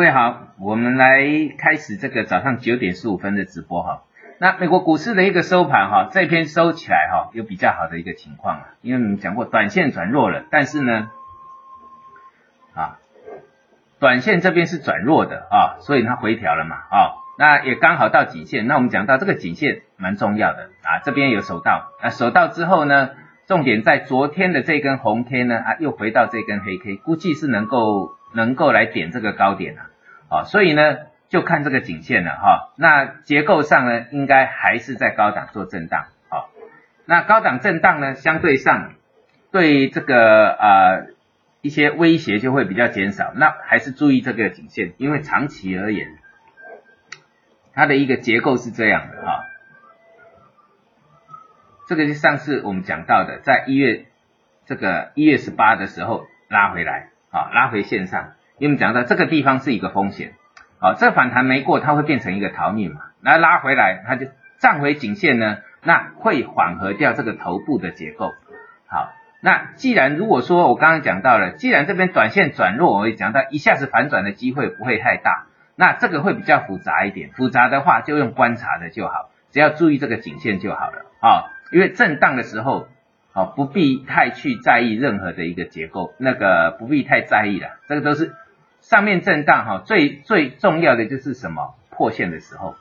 [0.00, 1.20] 各位好，我们来
[1.58, 4.04] 开始这个早上九点十五分的直播哈。
[4.38, 11.10] 那美国股市的一个收盘哈，这篇收起来哈，有比较好的一个情况啊，因为我们讲过短线转弱了，但是呢，
[12.74, 12.96] 啊，
[13.98, 23.10] 短线这边是转弱的啊，所以它回调了嘛啊，那也刚好到颈线，那我们讲到这个颈线蛮重要的啊，这边有守到，那守到之后呢，
[23.50, 29.90] 重点在昨天的这根红 K 呢啊，又回到这根黑 K，估计是能够能够来点这个高点啊，
[30.28, 31.10] 啊，所以呢。
[31.30, 36.50] 就看这个颈线了哈，那结构上呢，应该还是在高档做震荡，好，
[37.04, 38.94] 那高档震荡呢，相对上
[39.52, 41.06] 对这个呃
[41.60, 46.18] 一些威胁就会比较减少，那还是注意这个颈线，因为长期而言，
[47.74, 49.44] 它的一个结构是这样的哈，
[51.90, 54.04] 这个是上次我们讲到的，在一月
[54.64, 60.34] 这个一月十八的时候拉回来，啊拉回线上，因为我们讲到这个地方是一个风险。
[60.78, 63.00] 好，这反弹没过，它会变成一个逃命嘛？
[63.20, 64.26] 那拉回来，它就
[64.60, 65.58] 站回颈线呢？
[65.82, 68.34] 那会缓和掉这个头部的结构。
[68.86, 77.30] 好，那既然如果说我刚刚讲到了，既然这边短线转弱，我也讲到一下子反转的机会不会太大，那这个会比较复杂一点。
[77.30, 81.06] 复杂的话就用观察的就好，只要注意这个颈线就好了。
[81.20, 82.88] 啊，因为震荡的时候，
[83.32, 88.34] 好不必太去在意任何的一个结构，那个不必太在意了，这个都是。
[88.80, 91.74] 上面震荡哈，最最重要的就是什么？
[91.90, 92.76] 破线的时候，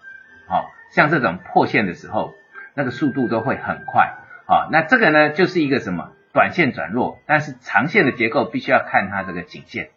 [0.48, 2.34] 好像这种破线的时候，
[2.74, 4.14] 那个速度都会很快，
[4.48, 6.12] 好，那这个呢就是一个什么？
[6.32, 9.90] 短线转弱，但是长线的结构必须要看它这个颈线，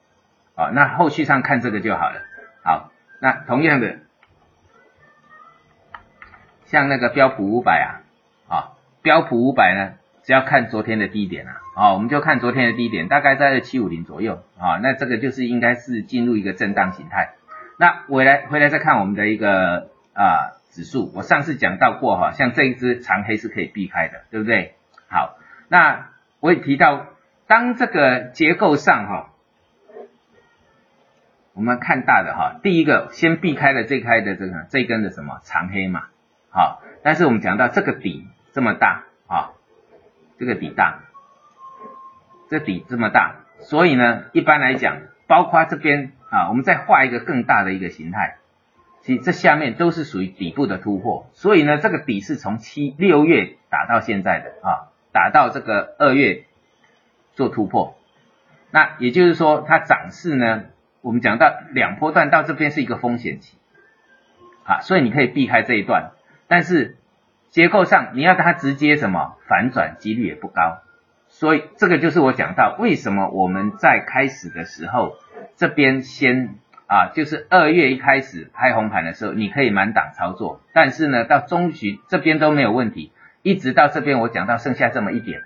[0.57, 2.20] 好，那后续上看这个就好了，
[2.65, 3.98] 好，那同样的，
[6.65, 8.02] 像那个标普五百啊，啊，
[9.03, 9.98] 标普五百呢。
[10.25, 17.33] 只要看昨天的低点啊，啊，我们就看昨天的低点，大概在二七五零左右啊，那这个就是应该是进入一个震荡形态。
[17.77, 24.77] 那回来回来再看我们的一个啊指数，我上次讲到过哈，像这一只长黑是可以避开的，对不对？
[25.08, 25.36] 好，
[25.67, 27.07] 那我也提到，
[27.48, 29.30] 当这个结构上哈，
[31.52, 36.05] 我们看大的哈，第一个先避开了这开的这个这根的什么长黑嘛，
[36.51, 39.52] 好，但是我们讲到这个底这么大啊。
[40.39, 41.05] 这个底大，
[42.48, 48.39] 这底这么大，所以呢，一般来讲，包括这边啊，我们再画一个更大的一个形态，
[49.02, 56.45] 其实这下面都是属于底部的突破，所以呢，这个底是从七六月打到现在的啊，打到这个二月
[57.34, 57.96] 做突破，
[58.73, 60.64] 那也就是说，它涨势呢，
[61.02, 63.58] 我们讲到两波段到这边是一个风险期
[64.64, 66.11] 啊，所以你可以避开这一段，
[66.48, 66.96] 但是。
[67.52, 70.79] 结构上，你要它直接什么反转几率也不高，
[71.29, 75.17] 所以这个就是我讲到为什么我们在开始的时候
[75.57, 76.55] 这边先
[76.86, 85.42] 啊，就是二月一开始开红盘的时候，你可以满档操作，但是呢到中旬这边都没有问题，一直到这边我讲到剩下这么一点，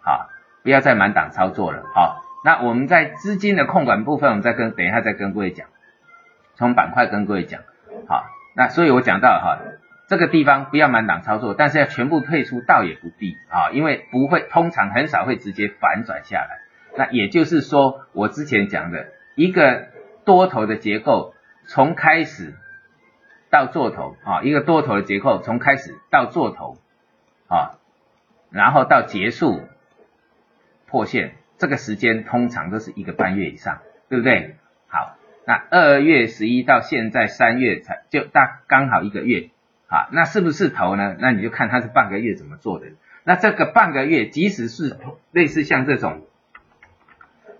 [0.00, 0.28] 好，
[0.64, 5.68] 不要再满档操作了，好，那我们在资金的控管部分，我们再跟等一下再跟各位讲，
[6.56, 7.60] 从板块跟各位讲，
[8.08, 8.24] 好，
[8.56, 9.58] 那所以我讲到哈。
[10.12, 16.58] 这个地方不要满档操作，但是要全部退出倒也不必啊，因为不会，通常很少会直接反转下来。
[16.98, 19.06] 那也就是说，我之前讲的
[19.36, 19.88] 一个
[20.26, 21.32] 多头的结构，
[21.64, 22.52] 从开始
[23.48, 26.76] 到做头啊，一个多头的结构从开始到做头
[27.48, 27.78] 啊，
[28.50, 29.62] 然后到结束
[30.88, 33.80] 破线，这个时间通常都是一个半月以上，
[34.10, 34.56] 对不对？
[34.88, 39.48] 好，那二月十一到现在三月才就大刚好一个月。
[39.92, 41.16] 啊，那是不是头呢？
[41.18, 42.86] 那你就看它是半个月怎么做的。
[43.24, 44.96] 那这个半个月，即使是
[45.32, 46.22] 类似像这种，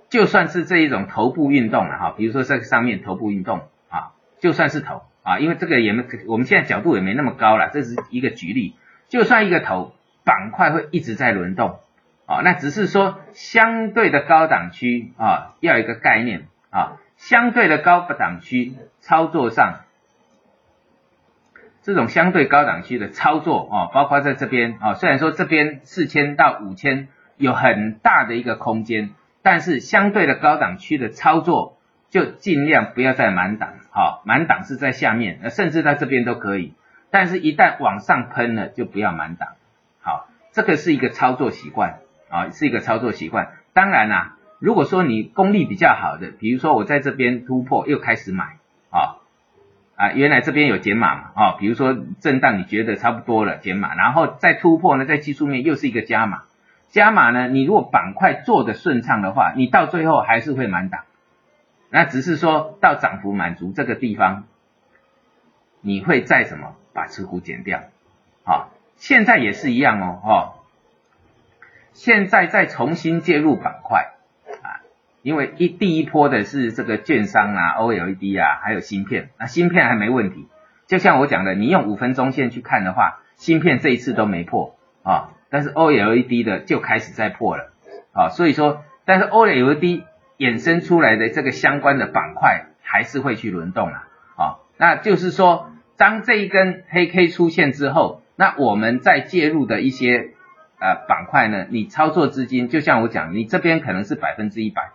[0.09, 8.77] 就算是这一种头部运动了哈，比如说这个上面头部运动啊，就算是头啊，因为这个也没，我们现在角度也没那么高了，这是一个举例，
[9.09, 9.93] 就算一个头
[10.25, 11.81] 板块会一直在轮动
[12.25, 19.81] 啊，那只是说相对的高档区啊，要一个概念啊，相对的高档区操作上。
[21.83, 29.11] 这种相对高档区的操作啊，包括在这边啊，虽然说这边四千到五千有很大的一个空间，
[29.43, 31.77] 但是相对的高档区的操作
[32.09, 36.75] 就尽量不要再满档，好，满档是在下面，甚至在这边都可以，
[37.11, 39.49] 但是一旦往上喷了就不要满档，
[40.01, 41.99] 好，这个是一个操作习惯
[42.31, 43.49] 啊，是一个操作习惯。
[43.73, 48.59] 当然啦，如果说你功力比较好的，比如说我在这边突破又开始买。
[50.03, 56.43] 啊，原来这边有减码嘛，哦，比如说震荡你觉得差不多了，减码，然后再突破呢，在技术面又是一个加码，
[56.89, 61.05] 加码呢，你如果板块做的顺畅的话，你到最后还是会满档，
[61.89, 64.43] 那只是说到涨幅满足这个地方，
[65.81, 67.85] 你会再什么把持股减掉，
[68.43, 70.55] 好，现在也是一样哦，哈，
[71.93, 74.15] 现在再重新介入板块，
[75.23, 80.49] 因为一第一波的是这个券商啊、OLED 啊，还有芯片，那芯片还没问题，
[80.87, 87.73] 就像我讲的，你用五分钟线去看的话，芯片这一次都没破啊，但是 OLED 的就开始在破了，
[88.13, 90.03] 啊，所以说，但是 OLED
[90.39, 100.31] 衍生出来的这个相关的板块还是会去轮动啊，啊，那就是说，当这一根黑 K 出现之后，那我们再介入的一些
[100.81, 104.91] 呃板块呢，你操作资金就像我讲，你这边可能是百分之一百，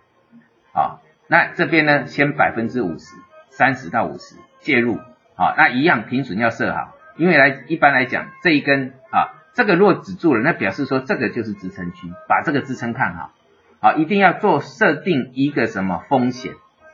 [0.78, 3.16] 啊，那这边呢先百分之五十，
[3.50, 5.00] 三十到五十介入，
[5.36, 13.32] 啊，那一样平损要设好，因为来一般来讲这一根啊，这个若止住了，那表示说这个就是支撑区，把这个支撑看好。
[13.80, 16.54] 好，一定要做设定一个什么风险？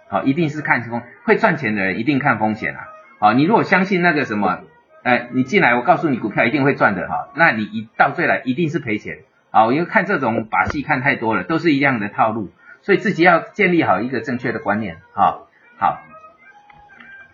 [0.10, 2.88] 好，一定是看风会赚钱的人一定看风险啊。
[3.20, 4.62] 好，你如果相信那个什么，
[5.04, 9.20] 哎，你进来我告诉你股票一定会赚的哈，那你一到最来一定是赔钱。
[9.50, 12.52] 好，因为看这种把戏看太多了，都是一样的套路，
[12.84, 14.98] 所以自己要建立好一个正确的观念。
[15.14, 15.48] 好，
[15.80, 16.02] 好，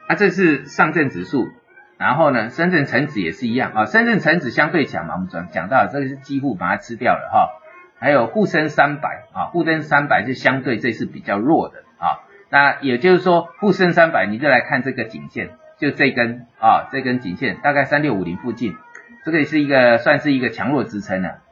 [0.07, 1.50] 那这是上证指数，
[1.98, 7.50] 然后呢，深圳成指也是一样啊，深圳成指相对强嘛，我们讲讲到这个是几乎把它吃掉了哈。
[8.01, 12.24] 还有沪深三百啊，沪深三百是相对这次比较弱的啊。
[12.50, 18.78] 那也就是说，沪深三百，你就来看这个颈线，就这根啊，这根颈线大概三六五零附近，
[19.25, 21.49] 这个也是一个算是一个强弱支撑了啊。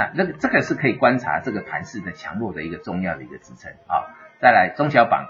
[0.00, 4.16] 那那个这个是可以观察这个盘势的强弱的一个重要的一个支撑啊。
[4.40, 5.26] 再来中小板，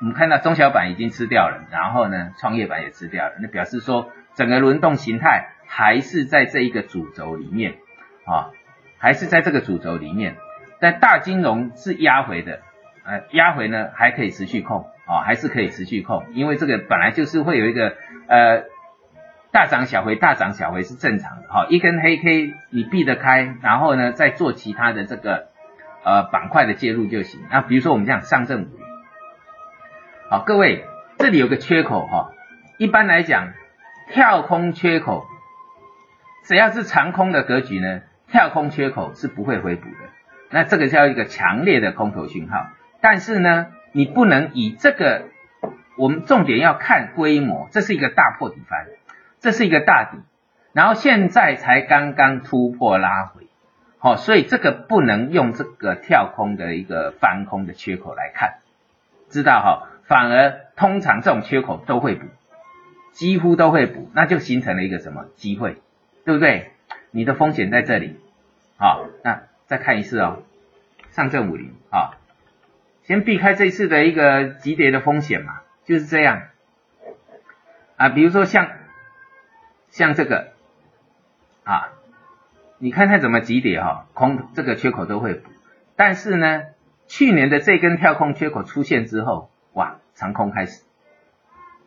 [0.00, 7.74] 我们看到中小板已经吃掉了，然后呢，创业板也吃掉了，那表示说整个轮动形态还是在这一个主轴里面
[8.26, 8.50] 啊。
[9.02, 10.36] 还是在这个主轴里面，
[10.78, 12.60] 但大金融是压回的，
[13.02, 17.96] 呃，压回呢还可以持续控啊，还是可以持续控，因为这个本来就是会有一个
[18.28, 18.64] 呃
[19.52, 25.48] 大涨小回，大涨小回是正常的哈，一根黑 K 你避得开，然后呢再做其他的这个
[26.04, 27.40] 呃板块的介入就行。
[27.50, 28.86] 那比如说我们讲上证五零，
[30.28, 30.84] 好，各位
[31.18, 32.32] 这里有个缺口哈，
[32.78, 33.52] 一般来讲
[34.12, 35.26] 跳空缺口，
[36.44, 38.02] 只要是长空的格局呢。
[38.32, 39.96] 跳空缺口是不会回补的，
[40.50, 42.68] 那这个叫一个强烈的空头讯号。
[43.00, 45.24] 但是呢，你不能以这个，
[45.98, 48.86] 我们重点要看规模，这是一个大破底翻，
[49.40, 50.18] 这是一个大底，
[50.72, 53.46] 然后现在才刚刚突破拉回，
[53.98, 58.58] 好，所以这个不能用这个跳空的一个翻空的缺口来看，
[59.30, 59.88] 知道哈？
[60.04, 62.26] 反而通常这种缺口都会补，
[63.12, 65.26] 几乎都会补，那就形成了一个什么？
[65.36, 65.76] 机会，
[66.24, 66.72] 对不对？
[67.12, 68.20] 你的风险在这里，
[68.76, 70.42] 好，那再看一次哦，
[71.10, 72.18] 上证五零啊，
[73.04, 76.42] 先避开这次的一个急跌的风险嘛，就是这样。
[77.96, 78.68] 啊，比如说像
[79.90, 80.52] 像这个
[81.64, 81.92] 啊，
[82.78, 85.50] 你看它怎么急跌哈，空这个缺口都会补，
[85.96, 86.62] 但是呢，
[87.06, 90.82] 去年的这根跳空缺口出现之后，哇，长空开始，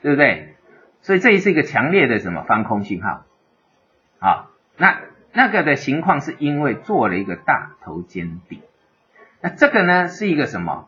[0.01, 0.55] 对不对？
[1.01, 3.25] 所以这也是一个强烈的什么翻空信号，
[4.19, 5.01] 啊，那。
[5.35, 8.61] 那个的情况是因为做了一个大头肩顶，
[9.41, 10.87] 那这个呢是一个什么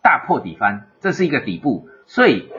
[0.00, 2.50] 大破底翻，这是一个底部，所以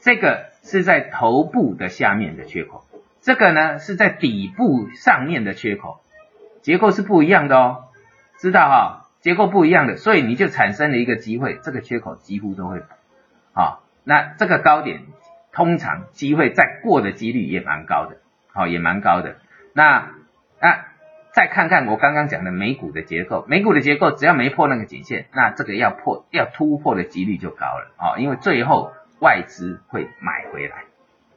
[0.00, 2.84] 这个是在头部的下面的缺口，
[3.20, 6.00] 这个呢是在底部上面的缺口，
[6.62, 7.84] 结构是不一样的哦，
[8.38, 8.98] 知道哈？
[9.20, 12.86] 结构不一样的，所以你就产生了一个机会，这个缺口几乎都会补，
[13.52, 15.02] 好，那这个高点
[15.52, 18.16] 通常机会再过的几率也蛮高的，
[18.52, 19.36] 好，也蛮高的。
[19.74, 20.10] 那
[20.60, 20.86] 那
[21.32, 28.92] 再看看我刚刚讲的美股的结构，美股的结构只要没破那个颈线，那这个要破要突破的几率就高了啊，因为最后
[29.22, 30.84] 外资会买回来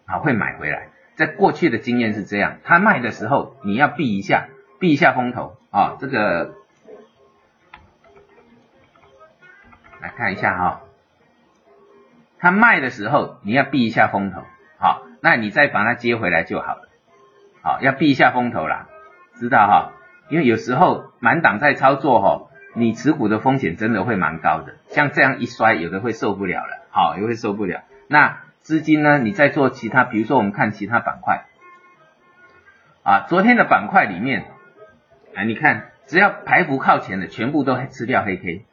[0.07, 0.89] 啊，会买回来。
[1.13, 4.47] 在过去的经验是这样，他卖的时候你要避一下，
[4.79, 5.95] 避一下风头啊。
[5.99, 6.55] 这个
[10.01, 10.81] 来看一下哈，
[12.39, 14.41] 他卖的时候你要避一下风头，
[14.79, 16.89] 好，那你再把它接回来就好了。
[17.61, 18.87] 好，要避一下风头啦，
[19.35, 19.93] 知道哈？
[20.29, 24.75] 因为有时候满档在操作哈，你持股的风险真的会蛮高的。
[24.87, 27.83] 像这样一摔，有的会受不了了，好，也会受不了。
[28.07, 29.17] 那资金呢？
[29.17, 31.43] 你在做其他，比如说我们看其他板块，
[33.03, 34.45] 啊，昨天的板块里面，
[35.35, 38.63] 啊，你看只要排幅靠前的，全部都吃掉黑 K，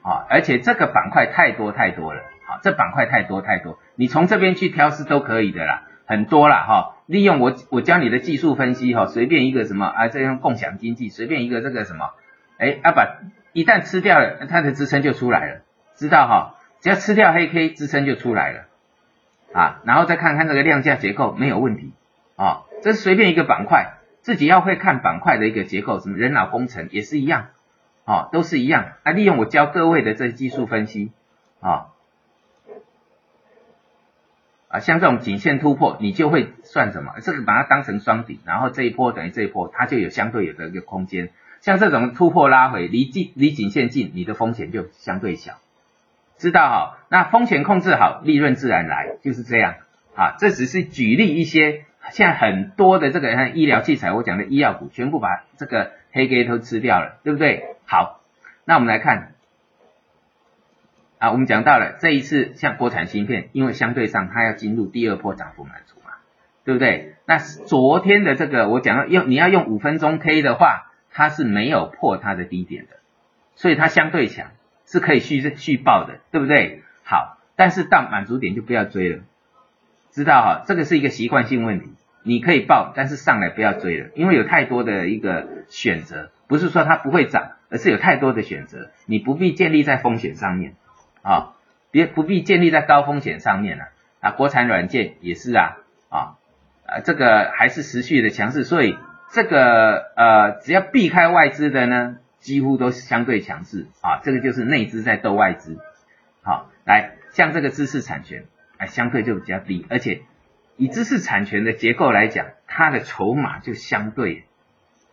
[0.00, 5.82] 啊，而且这个板块太多太多了，啊，这板块太多太多，你从这边去挑是都可以的啦。
[6.06, 12.14] 很多啦哈，利用我我教你的技术分析哈，随便一个什么啊，这样共享经济，随便一个这个什么，
[12.56, 13.18] 哎，要把
[13.52, 15.60] 一旦吃掉了，它的支撑就出来了，
[15.94, 16.54] 知道哈？
[16.80, 18.66] 只要吃掉黑 K 支撑就出来了
[19.52, 21.92] 啊，然后再看看这个量价结构没有问题
[22.36, 27.48] 啊，这是随便一个板块，自己要会看板块的一个结构，什么人脑工程也是一样
[28.04, 31.12] 啊，都是一样啊，利用我教各位的这技术分析
[31.60, 31.88] 啊。
[34.68, 37.14] 啊，像这种颈线突破，你就会算什么？
[37.22, 41.30] 这个把它当成双底，然后这一波等于这一波，它就有相对有的一个空间。
[41.60, 45.54] 像这种突破拉回，离近离颈线近，你的风险就相对小。
[46.38, 46.98] 知道哈？
[47.08, 49.76] 那风险控制好，利润自然来，就是这样。
[50.14, 57.76] 啊，这只是举例一些，现在很多的这个像医疗器材，我讲的医药股，全部把这个黑 K 都吃掉了，对不对？
[57.84, 58.22] 好，
[58.64, 59.32] 那我们来看。
[61.18, 66.10] 啊，我们讲到了这一次像国产芯片，因为相对上它要进入第二波涨幅满足嘛，
[66.62, 67.14] 对不对？
[67.24, 72.98] 那昨天的这个我讲到用你要用五分钟 K 的话，它是没有破它的低点的，
[73.54, 74.48] 所以它相对强
[74.86, 76.82] 是可以续续报的，对不对？
[77.04, 79.22] 好，但是到满足点就不要追了，
[80.12, 80.64] 知道哈？
[80.66, 90.74] 这个是一个习惯性问题，你可以报，但是上来不要追了，因为有太多的一个选择，不是说它不会涨，而是有太多的选择，你不必建立在风险上面。
[91.22, 91.54] 啊，
[91.90, 93.86] 别不必建立在高风险上面了
[94.20, 95.78] 啊，国产软件也是啊
[96.08, 96.38] 啊
[96.86, 98.96] 啊，这个还是持续的强势，所以
[99.32, 105.78] 这个呃只要避开外资的呢，几乎都是相对强势啊，这个就是内资在斗外资。
[106.42, 108.44] 好，来像这个知识产权
[108.78, 110.22] 啊，相对就比较低，而且
[110.76, 114.44] 以知识产权的结构来讲，它的筹码就相对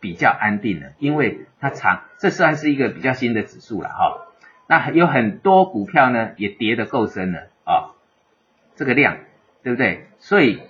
[0.00, 4.28] 比较安定了，因为它长，这算是一个比较新的指数了哈。
[4.68, 7.92] 那有很多股票呢，也跌得够深了啊，
[8.76, 9.18] 这个量
[9.62, 10.06] 对不对？
[10.18, 10.60] 所以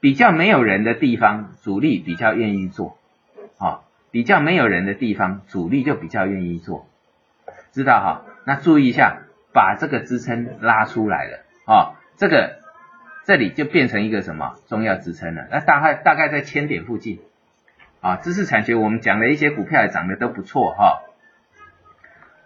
[0.00, 2.98] 比较没有人的地方，主力比较愿意做，
[4.14, 6.86] 比较没有人的地方，主力就比较愿意做，
[7.72, 8.22] 知道哈？
[8.46, 12.60] 那注意一下，把这个支撑拉出来了啊，这个
[13.24, 15.48] 这里就变成一个什么重要支撑了？
[15.50, 17.22] 那大概大概在千点附近
[18.00, 21.02] 啊，知识产权我们讲的一些股票也涨得都不错哈，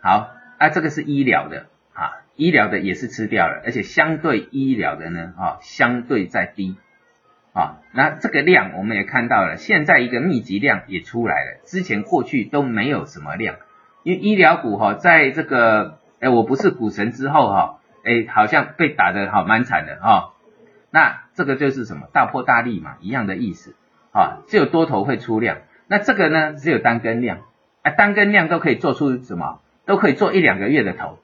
[0.00, 0.30] 好。
[0.56, 6.78] 啊，这个是医疗的啊，医疗的也是吃掉了，而且相对医疗的呢，啊，相对在低
[7.59, 7.79] 啊。
[7.93, 13.57] 那这个量我们也看到了，现在一个密集量也出来了，之前过去都没有什么量，
[14.05, 20.35] 因为医疗股哈，在这个哎，我不是股神之后哈，哎，好像被打的好蛮惨的哈。
[20.91, 23.75] 那这个就是什么大破大立嘛，一样的意思
[24.12, 27.41] 啊，只有多头会出量，那这个呢只有单根量，
[27.83, 29.61] 啊，单根量都可以做出什么？
[29.85, 31.19] 都可以做一两个月的头，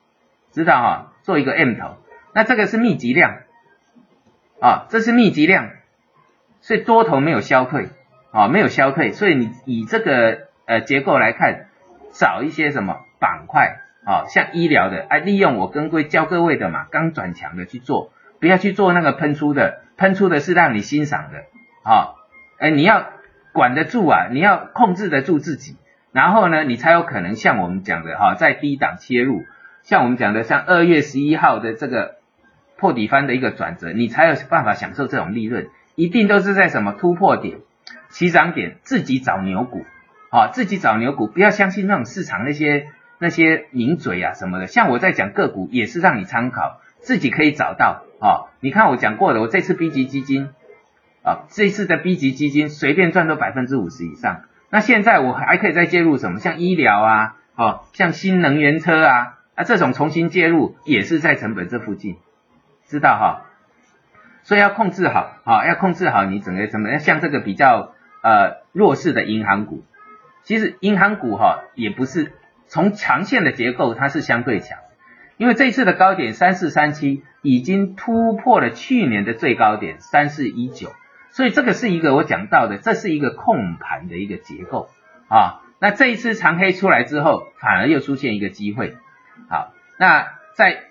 [0.50, 1.12] 知道哈？
[1.22, 1.98] 做一个 M 头，
[2.32, 3.40] 那这个是密集量
[4.58, 5.70] 啊，这是密集量，
[6.64, 7.90] 所以多头没有消退
[8.32, 11.66] 啊，没有消退，所以你以这个呃结构来看，
[12.10, 21.42] 找一些什么板块啊，像医疗的，哎，利用我跟贵教各位的嘛，刚转强的去做，不要去做那个喷出的，喷出的是让你欣赏的
[21.82, 22.14] 啊，
[22.58, 23.10] 哎，你要
[23.52, 25.76] 管得住啊，你要控制得住自己。
[26.12, 29.42] 然后呢，你才有可能像我们讲的哈，在低档切入，
[29.82, 32.14] 像我们讲的像二月十一号的这个
[32.78, 35.68] 破底翻的一个转折，你才有办法享受这种利润。
[35.94, 37.58] 一定都是在什么突破点、
[38.10, 39.84] 起涨点，自己找牛股，
[40.30, 44.66] 啊，自己找牛股，不要相信那种市场那些那些名嘴啊什么的。
[44.66, 48.50] 像我在讲个股，也是让你参考，自己可以找到啊。
[48.60, 50.48] 你看我讲过的，我这次 B 级基金
[51.22, 54.42] 啊，这次的 B 级基金随便赚都百分之五十以上。
[54.70, 56.40] 那现在我还可以再介入什么？
[56.40, 62.16] 像医疗啊，哦，像新能源车啊，啊这种重新介入也是在成本这附近，
[62.86, 63.46] 知道哈？
[64.44, 66.98] 所以要控制好，好要控制好你整个什么。
[66.98, 69.82] 像这个比较呃弱势的银行股，
[70.44, 72.32] 其实银行股哈也不是
[72.68, 74.78] 从长线的结构它是相对强，
[75.38, 80.92] 因为这次的高点三四三七已经突破了去年的最高点三四一九。
[81.30, 84.88] 所以这个是一个我讲到的，这是一个控盘的一个结构
[85.28, 85.62] 啊。
[85.80, 88.96] 那这一次长黑出来之后，反而又出现一个机会。
[89.48, 90.84] 好，那在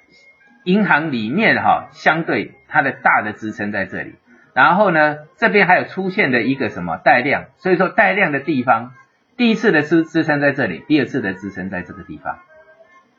[0.66, 4.16] 银行里面哈，相对它的大的支撑在这里。
[4.54, 8.94] 然后呢，这边还有出现的一个什么带量，所以说带量的地方，
[9.38, 12.40] 第一次的支支撑在这里，第二次的支撑在这个地方，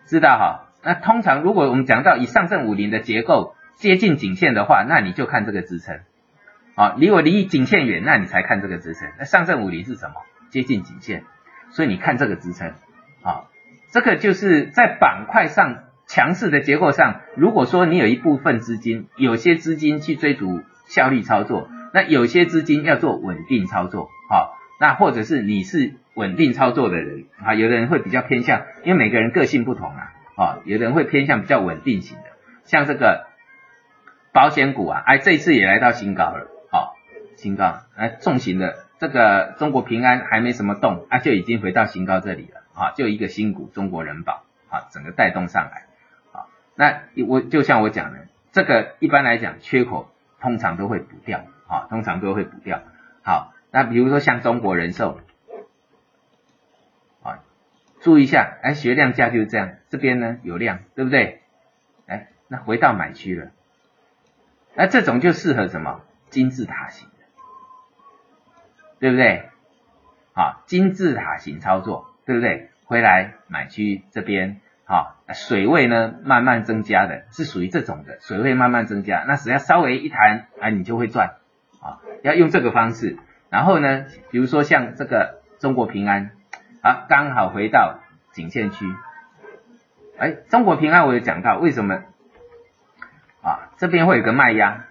[0.06, 0.70] 知道哈？
[0.82, 6.00] 那通常如果我们讲到以上证五零的结构接近颈线的话，那你就看这个支撑。
[6.74, 9.08] 啊，离我离颈线远，那你才看这个支撑。
[9.18, 10.14] 那上证五零是什么？
[10.50, 11.22] 接近颈线，
[11.70, 12.74] 所以你看这个支撑。
[13.22, 13.44] 啊，
[13.92, 24.08] 这个就是在板块上强势的结构上，如果说你有一部分资金，有些资金去追逐效率操作，那有些资金要做稳定操作。
[24.28, 30.12] 好，那或者是你是稳定操作的人啊，有的人会比较偏向，因为每个人个性不同啊。
[30.36, 32.24] 啊，有的人会偏向比较稳定型的。
[32.64, 33.28] 像这个
[34.32, 36.96] 保险股啊，哎，这一次也来到新高了，好，
[37.36, 45.84] 新高，哎，重型的这个中国平安还没什么动，啊，就已经回到新高这里了，啊，就一个新股中国人保，啊，整个带动上来，
[46.74, 52.82] 那我就像我讲的，这个一般来讲缺口通常都会补掉，啊，通常都会补掉，
[53.22, 55.20] 好，那比如说像中国人寿。
[57.22, 57.38] 啊
[58.00, 61.40] 注意一下，哎，学量价就是这样，这边呢有量，对不对？
[62.06, 63.50] 哎，那回到买区了，
[64.74, 67.24] 那这种就适合什么金字塔型的，
[68.98, 69.48] 对不对？
[70.34, 72.68] 好，金字塔型操作，对不对？
[72.84, 81.36] 回来买区这边，好，水位呢慢慢增加的，是属于这种的，水位慢慢增加，那只要稍微一弹，啊，你就会赚，
[81.80, 83.18] 啊，要用这个方式。
[83.50, 86.30] 然后呢，比如说像这个中国平安。
[86.84, 88.00] 啊，刚好回到
[88.32, 88.84] 颈线区。
[90.18, 92.02] 哎，中国平安我有讲到为什么
[93.40, 93.70] 啊？
[93.78, 94.84] 这边会有个卖压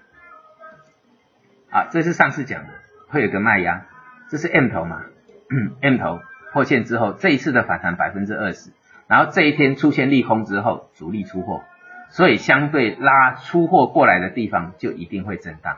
[1.69, 2.69] 啊，这是上次讲的，
[3.09, 3.85] 会有个卖压，
[4.27, 5.03] 这是 M 头嘛
[5.81, 6.19] ？M 头
[6.51, 8.71] 破线之后，这一次的反弹百分之二十，
[9.07, 11.61] 然后这一天出现利空之后，主力出货，
[12.09, 15.77] 所以相对拉出货过来的地方就一定会震荡，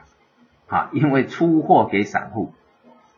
[0.67, 2.53] 好，因为出货给散户，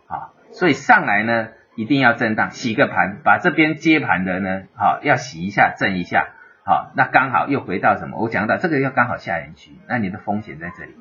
[0.08, 1.50] 啊，所以上来呢。
[1.78, 6.30] 一定要震荡，洗个盘，把这边接盘的呢，好要洗一下，震一下，
[6.66, 8.18] 好，那刚好又回到什么？
[8.18, 10.96] 我讲到这个要刚好下沿区，那你的风险在这里，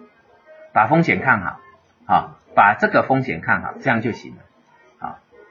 [0.75, 1.60] 把风险看好，
[2.06, 4.42] 好，把这个风险看好，这样就行了，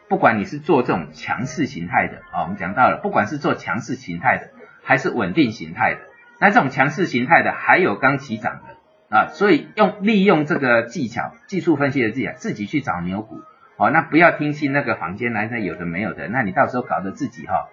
[0.08, 4.50] 不管你是做这种强势形态的，啊，我们讲到了，不管是做强势形态的，
[4.84, 6.02] 还是稳定形态的，
[6.40, 13.42] 那这种强势形态的，还有刚起涨的，啊，所以用利用这个技巧，技术分析的技巧，自己去找牛股。
[13.78, 17.68] 哦，那不要听信那个坊间来的有的没有的，那你到时候搞得自己哈，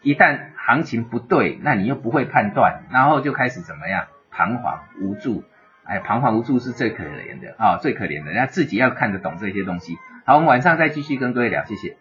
[0.00, 5.42] 一旦行情不对，那你又不会判断，然后就开始怎么样彷徨无助，
[5.82, 9.96] 哎，彷徨无助是最可怜的啊，最可怜的，那自己要看得懂这些东西。
[10.24, 11.96] 好，我们晚上再继续跟各位聊，谢谢。